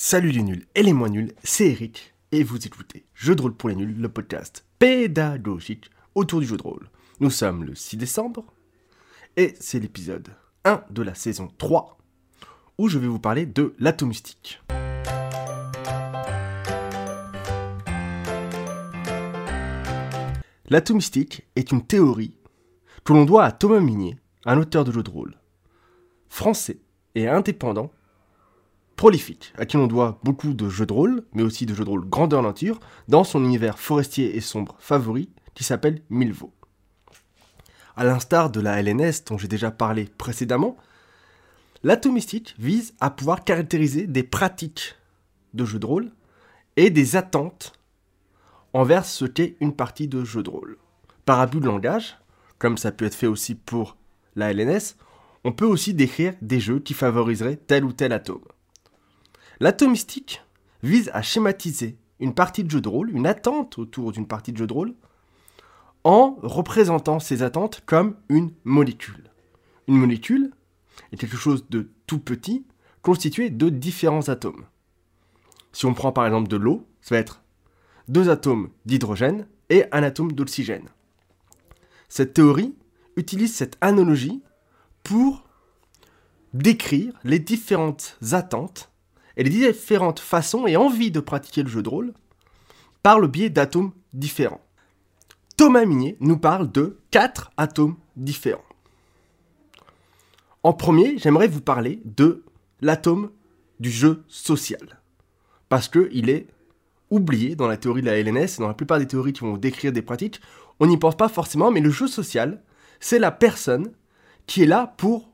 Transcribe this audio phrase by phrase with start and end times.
[0.00, 3.56] Salut les nuls et les moins nuls, c'est Eric et vous écoutez Jeu de rôle
[3.56, 6.88] pour les nuls, le podcast pédagogique autour du jeu de rôle.
[7.18, 8.44] Nous sommes le 6 décembre
[9.36, 10.28] et c'est l'épisode
[10.64, 11.98] 1 de la saison 3
[12.78, 14.62] où je vais vous parler de l'atomistique.
[20.68, 22.36] L'atomistique est une théorie
[23.02, 25.34] que l'on doit à Thomas Minier, un auteur de jeux de rôle
[26.28, 26.78] français
[27.16, 27.90] et indépendant
[28.98, 31.88] prolifique, à qui l'on doit beaucoup de jeux de rôle, mais aussi de jeux de
[31.88, 36.52] rôle grandeur nature, dans son univers forestier et sombre favori, qui s'appelle Milvaux.
[37.96, 40.76] À l'instar de la LNS dont j'ai déjà parlé précédemment,
[41.84, 44.96] l'atomistique vise à pouvoir caractériser des pratiques
[45.54, 46.10] de jeux de rôle
[46.76, 47.74] et des attentes
[48.72, 50.76] envers ce qu'est une partie de jeu de rôle.
[51.24, 52.18] Par abus de langage,
[52.58, 53.96] comme ça peut être fait aussi pour
[54.34, 54.96] la LNS,
[55.44, 58.42] on peut aussi décrire des jeux qui favoriseraient tel ou tel atome.
[59.60, 60.42] L'atomistique
[60.82, 64.58] vise à schématiser une partie de jeu de rôle, une attente autour d'une partie de
[64.58, 64.94] jeu de rôle,
[66.04, 69.30] en représentant ces attentes comme une molécule.
[69.88, 70.52] Une molécule
[71.12, 72.64] est quelque chose de tout petit,
[73.02, 74.64] constitué de différents atomes.
[75.72, 77.42] Si on prend par exemple de l'eau, ça va être
[78.08, 80.88] deux atomes d'hydrogène et un atome d'oxygène.
[82.08, 82.74] Cette théorie
[83.16, 84.42] utilise cette analogie
[85.02, 85.44] pour
[86.54, 88.90] décrire les différentes attentes
[89.38, 92.12] et les différentes façons et envies de pratiquer le jeu de rôle
[93.02, 94.60] par le biais d'atomes différents.
[95.56, 98.64] Thomas Minier nous parle de quatre atomes différents.
[100.64, 102.44] En premier, j'aimerais vous parler de
[102.80, 103.30] l'atome
[103.80, 105.00] du jeu social.
[105.68, 106.48] Parce qu'il est
[107.10, 109.56] oublié dans la théorie de la LNS et dans la plupart des théories qui vont
[109.56, 110.40] décrire des pratiques.
[110.80, 112.62] On n'y pense pas forcément, mais le jeu social,
[113.00, 113.92] c'est la personne
[114.46, 115.30] qui est là pour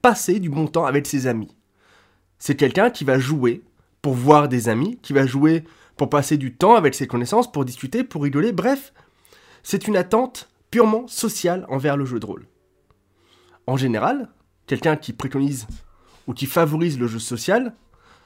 [0.00, 1.56] passer du bon temps avec ses amis.
[2.38, 3.62] C'est quelqu'un qui va jouer
[4.02, 5.64] pour voir des amis, qui va jouer
[5.96, 8.92] pour passer du temps avec ses connaissances, pour discuter, pour rigoler, bref,
[9.62, 12.46] c'est une attente purement sociale envers le jeu de rôle.
[13.66, 14.28] En général,
[14.66, 15.66] quelqu'un qui préconise
[16.26, 17.74] ou qui favorise le jeu social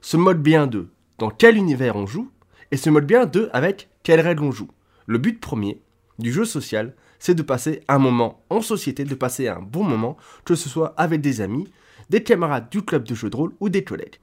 [0.00, 2.30] se moque bien de dans quel univers on joue
[2.70, 4.68] et se moque bien de avec quelles règles on joue.
[5.06, 5.80] Le but premier
[6.18, 10.16] du jeu social, c'est de passer un moment en société, de passer un bon moment,
[10.44, 11.68] que ce soit avec des amis,
[12.10, 14.16] des camarades du club de jeu de rôle ou des collègues.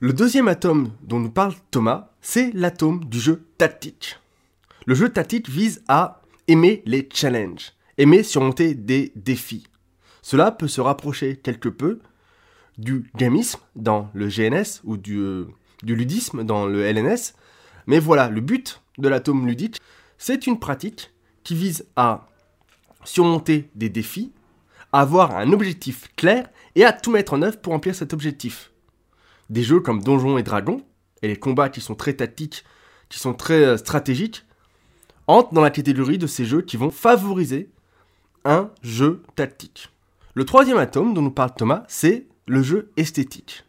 [0.00, 4.18] Le deuxième atome dont nous parle Thomas, c'est l'atome du jeu tactique.
[4.86, 9.66] Le jeu tactique vise à aimer les challenges, aimer surmonter des défis.
[10.22, 12.00] Cela peut se rapprocher quelque peu
[12.78, 15.44] du gamisme dans le GNS ou du, euh,
[15.82, 17.34] du ludisme dans le LNS,
[17.86, 19.80] mais voilà, le but de l'atome ludique,
[20.16, 21.12] c'est une pratique
[21.44, 22.28] qui vise à
[23.04, 24.32] surmonter des défis,
[24.92, 28.72] avoir un objectif clair et à tout mettre en œuvre pour remplir cet objectif.
[29.48, 30.82] Des jeux comme Donjons et Dragons,
[31.22, 32.64] et les combats qui sont très tactiques,
[33.08, 34.44] qui sont très euh, stratégiques,
[35.26, 37.70] entrent dans la catégorie de ces jeux qui vont favoriser
[38.44, 39.90] un jeu tactique.
[40.34, 43.64] Le troisième atome dont nous parle Thomas, c'est le jeu esthétique.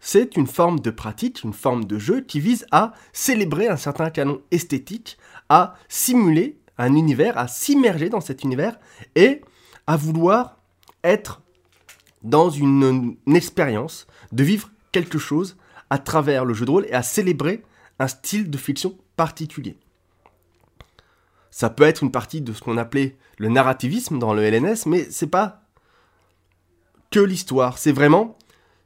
[0.00, 4.10] C'est une forme de pratique, une forme de jeu qui vise à célébrer un certain
[4.10, 5.18] canon esthétique,
[5.50, 8.78] à simuler un univers, à s'immerger dans cet univers
[9.14, 9.42] et
[9.90, 10.56] à vouloir
[11.02, 11.42] être
[12.22, 15.56] dans une, expérience, de vivre quelque chose
[15.90, 17.64] à travers le jeu de rôle et à célébrer
[17.98, 19.76] un style de fiction particulier.
[21.50, 25.08] Ça peut être une partie de ce qu'on appelait le narrativisme dans le LNS, mais
[25.10, 25.64] c'est pas
[27.10, 28.38] que l'histoire, c'est vraiment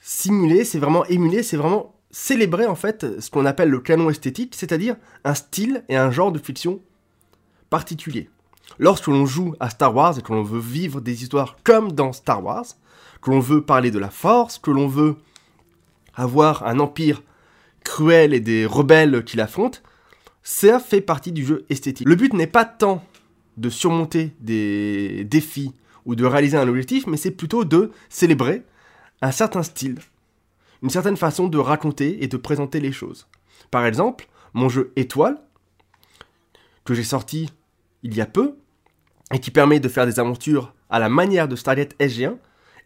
[0.00, 4.56] simuler, c'est vraiment émuler, c'est vraiment célébrer en fait ce qu'on appelle le canon esthétique,
[4.56, 6.82] c'est-à-dire un style et un genre de fiction
[7.70, 8.30] particulier.
[8.78, 12.12] Lorsque l'on joue à Star Wars et que l'on veut vivre des histoires comme dans
[12.12, 12.66] Star Wars,
[13.22, 15.16] que l'on veut parler de la force, que l'on veut
[16.14, 17.22] avoir un empire
[17.84, 19.78] cruel et des rebelles qui l'affrontent,
[20.42, 22.06] ça fait partie du jeu esthétique.
[22.06, 23.04] Le but n'est pas tant
[23.56, 25.72] de surmonter des défis
[26.04, 28.62] ou de réaliser un objectif, mais c'est plutôt de célébrer
[29.20, 29.98] un certain style,
[30.82, 33.26] une certaine façon de raconter et de présenter les choses.
[33.70, 35.38] Par exemple, mon jeu Étoile,
[36.84, 37.50] que j'ai sorti
[38.08, 38.56] il y a peu,
[39.32, 42.36] et qui permet de faire des aventures à la manière de Stargate SG1,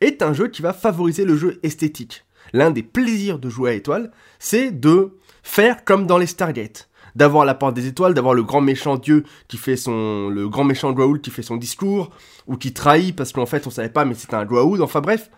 [0.00, 2.24] est un jeu qui va favoriser le jeu esthétique.
[2.52, 6.88] L'un des plaisirs de jouer à étoile, c'est de faire comme dans les Stargate.
[7.16, 10.28] D'avoir la porte des étoiles, d'avoir le grand méchant dieu qui fait son.
[10.28, 12.10] le grand méchant qui fait son discours,
[12.46, 15.30] ou qui trahit parce qu'en fait on savait pas mais c'est un Goa'uld, enfin bref.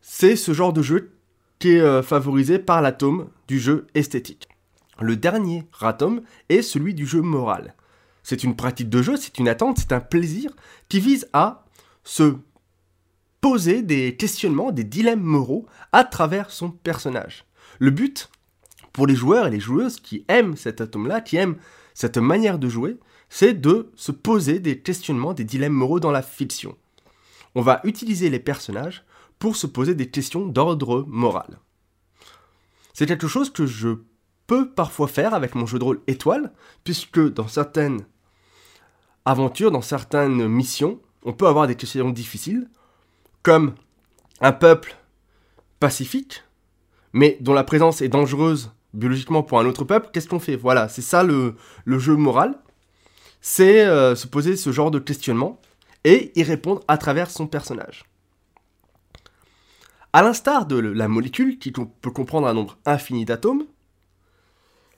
[0.00, 1.10] C'est ce genre de jeu
[1.58, 4.48] qui est euh, favorisé par l'atome du jeu esthétique.
[5.00, 7.74] Le dernier atome est celui du jeu moral.
[8.28, 10.54] C'est une pratique de jeu, c'est une attente, c'est un plaisir
[10.90, 11.64] qui vise à
[12.04, 12.34] se
[13.40, 17.46] poser des questionnements, des dilemmes moraux à travers son personnage.
[17.78, 18.28] Le but,
[18.92, 21.56] pour les joueurs et les joueuses qui aiment cet atome-là, qui aiment
[21.94, 22.98] cette manière de jouer,
[23.30, 26.76] c'est de se poser des questionnements, des dilemmes moraux dans la fiction.
[27.54, 29.06] On va utiliser les personnages
[29.38, 31.60] pour se poser des questions d'ordre moral.
[32.92, 33.88] C'est quelque chose que je
[34.46, 36.52] peux parfois faire avec mon jeu de rôle étoile,
[36.84, 38.04] puisque dans certaines
[39.28, 42.68] aventures, dans certaines missions, on peut avoir des questions difficiles,
[43.42, 43.74] comme
[44.40, 44.96] un peuple
[45.80, 46.44] pacifique,
[47.12, 50.56] mais dont la présence est dangereuse biologiquement pour un autre peuple, qu'est-ce qu'on fait?
[50.56, 52.58] Voilà, c'est ça le, jeu moral,
[53.42, 55.60] c'est euh, se poser ce genre de questionnement
[56.04, 58.04] et y répondre à travers son personnage.
[60.14, 63.64] A l'instar de la molécule qui peut comprendre un nombre infini d'atomes,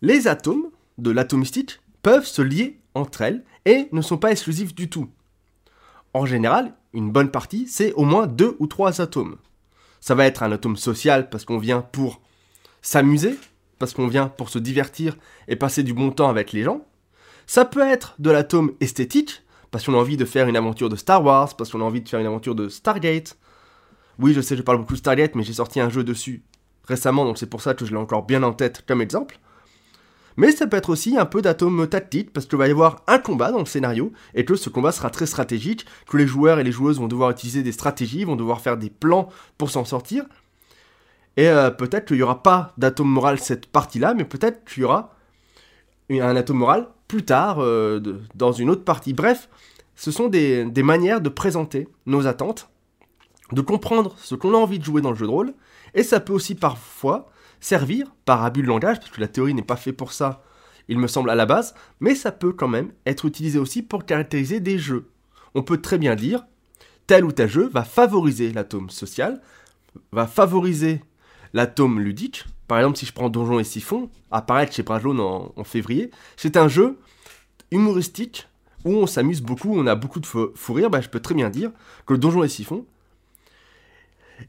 [0.00, 4.88] les atomes de l'atomistique peuvent se lier entre elles et ne sont pas exclusifs du
[4.90, 5.08] tout.
[6.14, 9.36] En général, une bonne partie, c'est au moins deux ou trois atomes.
[10.00, 12.20] Ça va être un atome social parce qu'on vient pour
[12.82, 13.38] s'amuser,
[13.78, 15.16] parce qu'on vient pour se divertir
[15.48, 16.84] et passer du bon temps avec les gens.
[17.46, 20.96] Ça peut être de l'atome esthétique, parce qu'on a envie de faire une aventure de
[20.96, 23.38] Star Wars, parce qu'on a envie de faire une aventure de Stargate.
[24.18, 26.42] Oui, je sais, je parle beaucoup de Stargate, mais j'ai sorti un jeu dessus
[26.86, 29.38] récemment, donc c'est pour ça que je l'ai encore bien en tête comme exemple.
[30.36, 33.18] Mais ça peut être aussi un peu d'atome tactique, parce qu'il va y avoir un
[33.18, 36.64] combat dans le scénario, et que ce combat sera très stratégique, que les joueurs et
[36.64, 40.24] les joueuses vont devoir utiliser des stratégies, vont devoir faire des plans pour s'en sortir.
[41.36, 44.84] Et euh, peut-être qu'il n'y aura pas d'atome moral cette partie-là, mais peut-être qu'il y
[44.84, 45.14] aura
[46.10, 48.00] un atome moral plus tard, euh,
[48.34, 49.12] dans une autre partie.
[49.14, 49.48] Bref,
[49.96, 52.68] ce sont des, des manières de présenter nos attentes,
[53.52, 55.54] de comprendre ce qu'on a envie de jouer dans le jeu de rôle,
[55.94, 57.30] et ça peut aussi parfois
[57.62, 60.42] servir par abus de langage, parce que la théorie n'est pas faite pour ça,
[60.88, 64.04] il me semble à la base, mais ça peut quand même être utilisé aussi pour
[64.04, 65.08] caractériser des jeux.
[65.54, 66.44] On peut très bien dire,
[67.06, 69.40] tel ou tel jeu va favoriser l'atome social,
[70.10, 71.00] va favoriser
[71.54, 72.44] l'atome ludique.
[72.66, 76.56] Par exemple, si je prends Donjon et Siphon, apparaître chez Brajlon en, en février, c'est
[76.56, 76.98] un jeu
[77.70, 78.48] humoristique
[78.84, 81.48] où on s'amuse beaucoup, on a beaucoup de fou, rire, bah, je peux très bien
[81.48, 81.70] dire
[82.06, 82.84] que Donjon et Siphon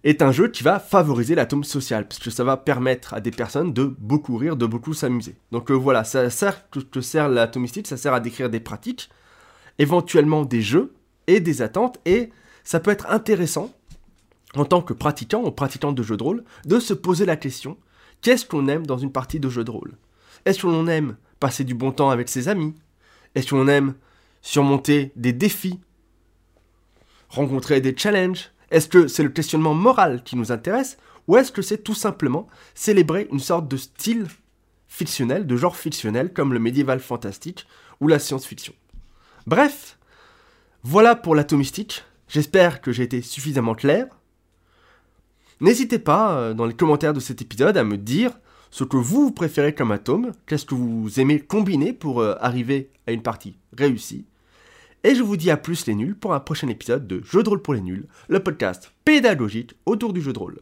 [0.04, 3.32] est un jeu qui va favoriser l'atome social, parce que ça va permettre à des
[3.32, 5.36] personnes de beaucoup rire, de beaucoup s'amuser.
[5.52, 9.10] Donc euh, voilà, ça sert, que sert l'atomistique, ça sert à décrire des pratiques,
[9.80, 10.94] éventuellement des jeux
[11.28, 12.30] et des attentes, et
[12.64, 13.74] ça peut être intéressant,
[14.56, 17.78] en tant que pratiquant ou pratiquant de jeux de rôle, de se poser la question,
[18.22, 19.94] qu'est-ce qu'on aime dans une partie de jeu de rôle?
[20.46, 22.74] Est-ce qu'on aime passer du bon temps avec ses amis?
[23.36, 23.96] Est-ce qu'on aime
[24.42, 25.80] surmonter des défis?
[27.30, 28.52] Rencontrer des challenges?
[28.74, 30.98] Est-ce que c'est le questionnement moral qui nous intéresse
[31.28, 34.26] ou est-ce que c'est tout simplement célébrer une sorte de style
[34.88, 37.68] fictionnel, de genre fictionnel comme le médiéval fantastique
[38.02, 38.74] ou la science-fiction?
[39.46, 39.98] Bref,
[40.82, 42.04] voilà pour l'atomistique.
[42.28, 44.08] J'espère que j'ai été suffisamment clair.
[45.62, 48.32] N'hésitez pas euh, dans les commentaires de cet épisode à me dire
[48.72, 53.12] ce que vous préférez comme atome, qu'est-ce que vous aimez combiner pour euh, arriver à
[53.12, 54.26] une partie réussie.
[55.06, 57.50] Et je vous dis à plus les nuls pour un prochain épisode de Jeu de
[57.50, 60.62] rôle pour les nuls, le podcast pédagogique autour du jeu de rôle.